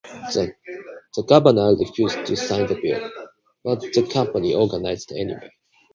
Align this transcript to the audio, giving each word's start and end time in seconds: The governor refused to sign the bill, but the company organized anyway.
The 0.33 0.55
governor 1.27 1.75
refused 1.77 2.25
to 2.25 2.35
sign 2.35 2.65
the 2.65 2.73
bill, 2.81 3.07
but 3.63 3.81
the 3.81 4.09
company 4.11 4.51
organized 4.55 5.11
anyway. 5.11 5.51